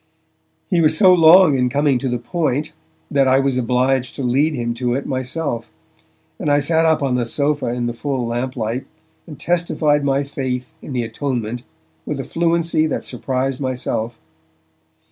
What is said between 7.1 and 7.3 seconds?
the